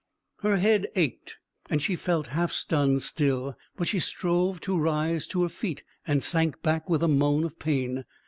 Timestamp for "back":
6.63-6.89